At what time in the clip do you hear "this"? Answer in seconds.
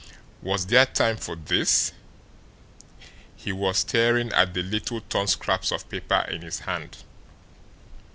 1.35-1.91